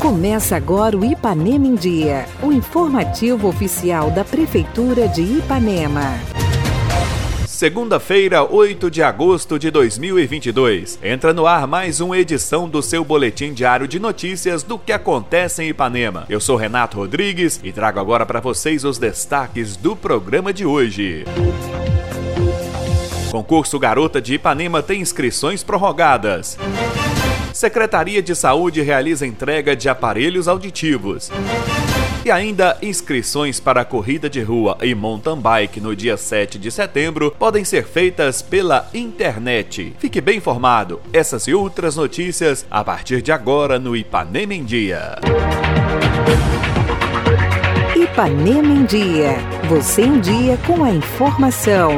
[0.00, 6.14] Começa agora o Ipanema em Dia, o informativo oficial da Prefeitura de Ipanema.
[7.46, 10.98] Segunda-feira, 8 de agosto de 2022.
[11.02, 15.64] Entra no ar mais uma edição do seu boletim diário de notícias do que acontece
[15.64, 16.24] em Ipanema.
[16.28, 21.24] Eu sou Renato Rodrigues e trago agora para vocês os destaques do programa de hoje.
[23.30, 26.56] Concurso Garota de Ipanema tem inscrições prorrogadas.
[27.58, 31.28] Secretaria de Saúde realiza entrega de aparelhos auditivos.
[32.24, 36.70] E ainda inscrições para a corrida de rua e mountain bike no dia 7 de
[36.70, 39.92] setembro podem ser feitas pela internet.
[39.98, 41.00] Fique bem informado.
[41.12, 45.16] Essas e outras notícias a partir de agora no Ipanema em Dia.
[47.96, 49.36] Ipanema em Dia.
[49.68, 51.90] Você em dia com a informação.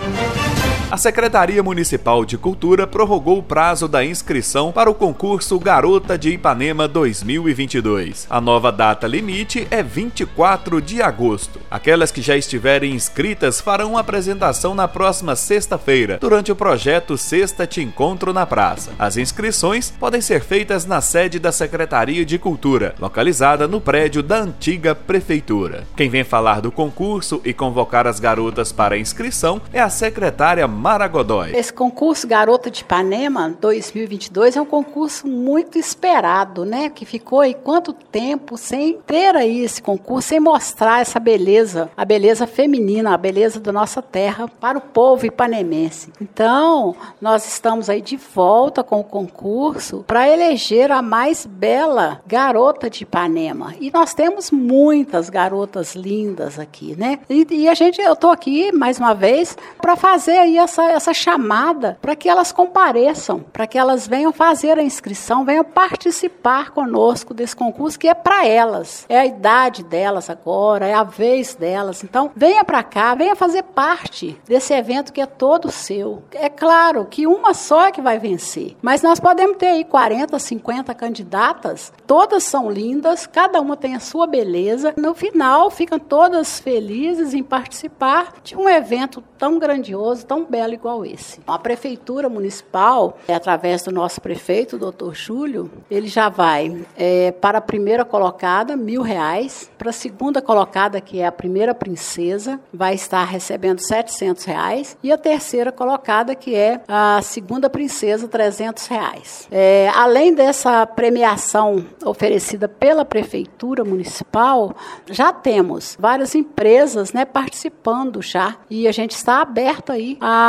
[0.91, 6.31] A Secretaria Municipal de Cultura prorrogou o prazo da inscrição para o concurso Garota de
[6.31, 8.27] Ipanema 2022.
[8.31, 11.59] A nova data limite é 24 de agosto.
[11.69, 17.81] Aquelas que já estiverem inscritas farão apresentação na próxima sexta-feira, durante o projeto Sexta Te
[17.81, 18.93] Encontro na Praça.
[18.97, 24.37] As inscrições podem ser feitas na sede da Secretaria de Cultura, localizada no prédio da
[24.37, 25.85] antiga Prefeitura.
[25.97, 30.69] Quem vem falar do concurso e convocar as garotas para a inscrição é a secretária
[30.75, 31.57] Mara Godoy.
[31.57, 36.91] Esse concurso Garota de Ipanema 2022 é um concurso muito esperado, né?
[36.91, 42.05] Que ficou aí quanto tempo sem ter aí esse concurso, sem mostrar essa beleza, a
[42.05, 46.13] beleza feminina, a beleza da nossa terra para o povo ipanemense.
[46.21, 52.91] Então, nós estamos aí de volta com o concurso para eleger a mais bela garota
[52.91, 53.75] de Ipanema.
[53.81, 57.21] E nós temos muitas garotas lindas aqui, né?
[57.31, 60.85] E, e a gente, eu tô aqui mais uma vez para fazer aí essa essa,
[60.91, 66.71] essa chamada para que elas compareçam, para que elas venham fazer a inscrição, venham participar
[66.71, 69.05] conosco desse concurso que é para elas.
[69.09, 72.03] É a idade delas agora, é a vez delas.
[72.03, 76.23] Então, venha para cá, venha fazer parte desse evento que é todo seu.
[76.33, 80.39] É claro que uma só é que vai vencer, mas nós podemos ter aí 40,
[80.39, 84.95] 50 candidatas, todas são lindas, cada uma tem a sua beleza.
[84.97, 91.05] No final, ficam todas felizes em participar de um evento tão grandioso, tão belo igual
[91.05, 91.41] esse.
[91.49, 97.61] A prefeitura municipal, através do nosso prefeito, doutor Júlio, ele já vai é, para a
[97.61, 99.69] primeira colocada, mil reais.
[99.77, 104.97] Para a segunda colocada, que é a primeira princesa, vai estar recebendo 700 reais.
[105.03, 109.49] E a terceira colocada, que é a segunda princesa, 300 reais.
[109.51, 114.73] É, além dessa premiação oferecida pela prefeitura municipal,
[115.11, 118.57] já temos várias empresas né, participando já.
[118.71, 120.44] E a gente está aberto aí a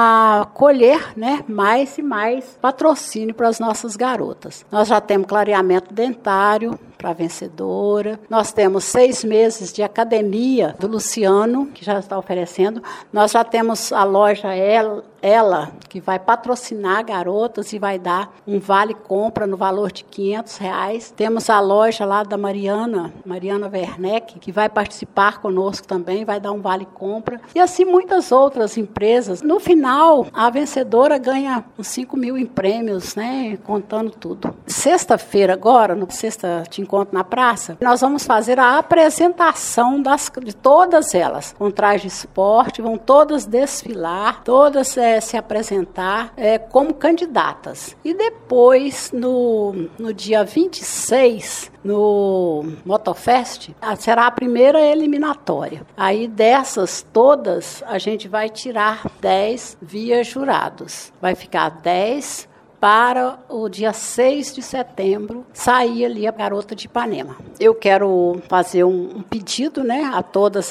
[0.53, 4.65] colher né, mais e mais patrocínio para as nossas garotas.
[4.71, 8.19] Nós já temos clareamento dentário, para a vencedora.
[8.27, 12.81] Nós temos seis meses de academia do Luciano, que já está oferecendo.
[13.13, 18.59] Nós já temos a loja ela, ela que vai patrocinar garotas e vai dar um
[18.59, 21.13] vale compra no valor de 500 reais.
[21.15, 26.51] Temos a loja lá da Mariana, Mariana Werneck, que vai participar conosco também, vai dar
[26.51, 27.41] um vale compra.
[27.55, 29.41] E assim muitas outras empresas.
[29.41, 33.57] No final, a vencedora ganha uns 5 mil em prêmios, né?
[33.63, 34.53] Contando tudo.
[34.67, 40.55] Sexta-feira agora, no sexta te encontro na praça, nós vamos fazer a apresentação das, de
[40.55, 41.55] todas elas.
[41.57, 47.95] Com traje esporte, vão todas desfilar, todas é, se apresentar é, como candidatas.
[48.03, 55.85] E depois, no, no dia 26, no Motofest, será a primeira eliminatória.
[55.95, 61.11] Aí dessas todas, a gente vai tirar 10 via jurados.
[61.21, 62.47] Vai ficar 10
[62.85, 67.35] para o dia 6 de setembro sair ali a garota de Ipanema.
[67.59, 70.69] Eu quero fazer um, um pedido né, a todos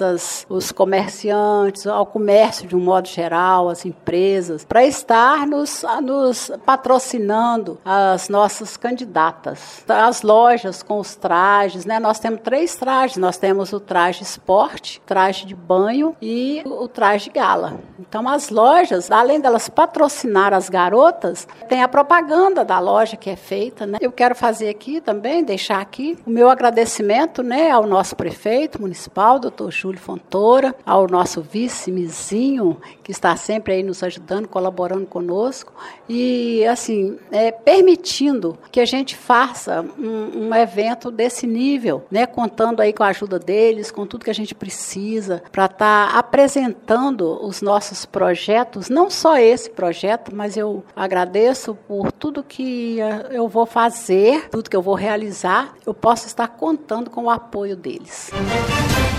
[0.49, 7.81] os comerciantes, ao comércio de um modo geral, as empresas, para estar nos, nos patrocinando
[7.85, 9.85] as nossas candidatas.
[9.89, 11.99] As lojas com os trajes, né?
[11.99, 13.17] Nós temos três trajes.
[13.17, 17.81] Nós temos o traje esporte, traje de banho e o traje gala.
[17.99, 23.37] Então as lojas, além delas patrocinar as garotas, tem a propaganda da loja que é
[23.37, 23.97] feita, né?
[24.01, 29.39] Eu quero fazer aqui também, deixar aqui o meu agradecimento, né, ao nosso prefeito municipal,
[29.39, 35.73] doutor Júlio Fontoura, ao nosso vice Mizinho, que está sempre aí nos ajudando, colaborando conosco
[36.07, 42.81] e, assim, é, permitindo que a gente faça um, um evento desse nível, né, contando
[42.81, 47.43] aí com a ajuda deles, com tudo que a gente precisa para estar tá apresentando
[47.43, 52.99] os nossos projetos, não só esse projeto, mas eu agradeço por tudo que
[53.31, 57.77] eu vou fazer, tudo que eu vou realizar, eu posso estar contando com o apoio
[57.77, 58.31] deles.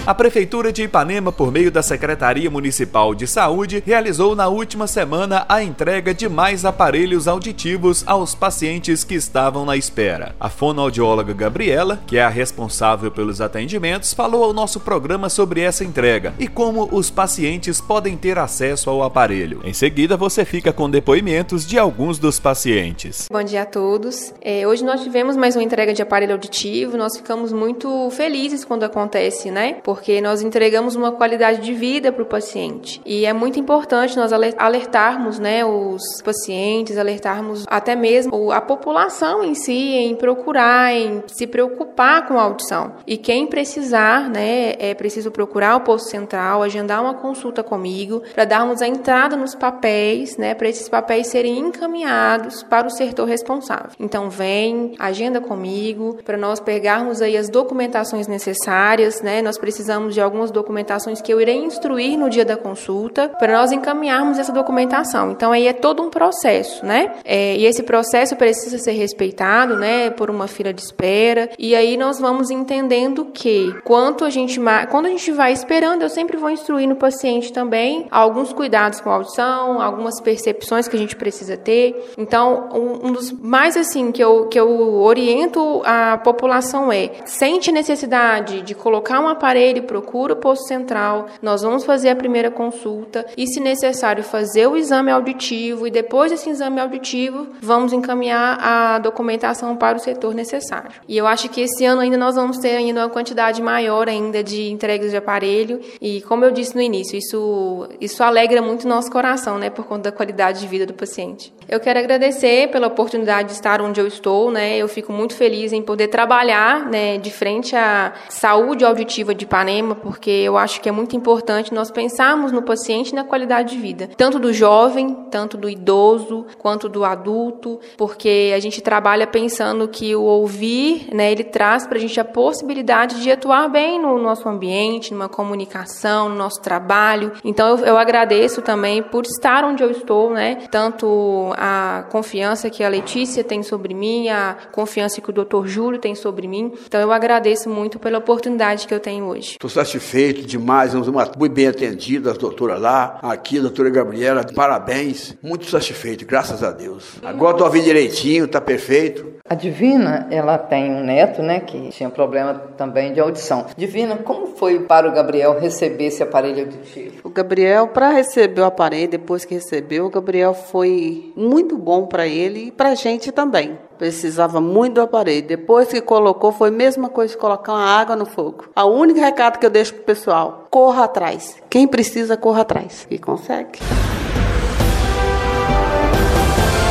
[0.07, 5.47] A Prefeitura de Ipanema, por meio da Secretaria Municipal de Saúde, realizou na última semana
[5.49, 10.35] a entrega de mais aparelhos auditivos aos pacientes que estavam na espera.
[10.39, 15.83] A fonoaudióloga Gabriela, que é a responsável pelos atendimentos, falou ao nosso programa sobre essa
[15.83, 19.61] entrega e como os pacientes podem ter acesso ao aparelho.
[19.63, 23.27] Em seguida, você fica com depoimentos de alguns dos pacientes.
[23.31, 24.35] Bom dia a todos.
[24.39, 26.95] É, hoje nós tivemos mais uma entrega de aparelho auditivo.
[26.95, 29.77] Nós ficamos muito felizes quando acontece, né?
[29.83, 33.01] Por porque nós entregamos uma qualidade de vida para o paciente.
[33.05, 39.55] E é muito importante nós alertarmos né, os pacientes, alertarmos até mesmo a população em
[39.55, 42.95] si em procurar, em se preocupar com a audição.
[43.07, 48.43] E quem precisar, né, é preciso procurar o posto central, agendar uma consulta comigo para
[48.43, 53.91] darmos a entrada nos papéis, né, para esses papéis serem encaminhados para o setor responsável.
[53.97, 59.41] Então vem, agenda comigo para nós pegarmos aí as documentações necessárias, né?
[59.41, 63.53] Nós precisamos precisamos de algumas documentações que eu irei instruir no dia da consulta para
[63.53, 65.29] nós encaminharmos essa documentação.
[65.29, 67.13] Então aí é todo um processo, né?
[67.23, 70.09] É, e esse processo precisa ser respeitado, né?
[70.09, 71.51] Por uma fila de espera.
[71.59, 74.59] E aí nós vamos entendendo que quanto a gente
[74.89, 79.11] quando a gente vai esperando, eu sempre vou instruir no paciente também alguns cuidados com
[79.11, 82.11] a audição, algumas percepções que a gente precisa ter.
[82.17, 87.71] Então um, um dos mais assim que eu que eu oriento a população é sente
[87.71, 92.49] necessidade de colocar um aparelho ele procura o posto central, nós vamos fazer a primeira
[92.49, 98.57] consulta e, se necessário, fazer o exame auditivo e depois desse exame auditivo, vamos encaminhar
[98.61, 100.91] a documentação para o setor necessário.
[101.07, 104.43] E eu acho que esse ano ainda nós vamos ter ainda uma quantidade maior ainda
[104.43, 109.11] de entregas de aparelho e, como eu disse no início, isso, isso alegra muito nosso
[109.11, 111.53] coração, né, por conta da qualidade de vida do paciente.
[111.67, 115.73] Eu quero agradecer pela oportunidade de estar onde eu estou, né, eu fico muito feliz
[115.73, 119.64] em poder trabalhar, né, de frente à saúde auditiva de Panamá
[119.95, 123.81] Porque eu acho que é muito importante nós pensarmos no paciente e na qualidade de
[123.81, 129.87] vida, tanto do jovem, tanto do idoso, quanto do adulto, porque a gente trabalha pensando
[129.87, 134.17] que o ouvir, né, ele traz para a gente a possibilidade de atuar bem no
[134.17, 137.31] nosso ambiente, numa comunicação, no nosso trabalho.
[137.43, 142.83] Então eu, eu agradeço também por estar onde eu estou, né, tanto a confiança que
[142.83, 145.65] a Letícia tem sobre mim, a confiança que o Dr.
[145.65, 146.73] Júlio tem sobre mim.
[146.85, 149.54] Então eu agradeço muito pela oportunidade que eu tenho hoje.
[149.55, 155.33] Estou satisfeito demais, vamos muito bem atendido, as doutoras lá, aqui, a doutora Gabriela, parabéns,
[155.41, 157.15] muito satisfeito, graças a Deus.
[157.23, 159.33] Agora estou ouvindo direitinho, está perfeito.
[159.47, 163.67] A Divina, ela tem um neto, né, que tinha problema também de audição.
[163.77, 167.21] Divina, como foi para o Gabriel receber esse aparelho auditivo?
[167.23, 172.27] O Gabriel, para receber o aparelho, depois que recebeu, o Gabriel foi muito bom para
[172.27, 175.47] ele e para a gente também Precisava muito do aparelho.
[175.47, 178.65] Depois que colocou, foi a mesma coisa que colocar uma água no fogo.
[178.75, 181.57] O único recado que eu deixo pro pessoal: corra atrás.
[181.69, 183.07] Quem precisa, corra atrás.
[183.09, 183.79] E consegue.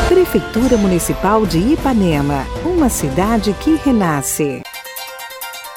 [0.08, 4.62] Prefeitura Municipal de Ipanema, uma cidade que renasce.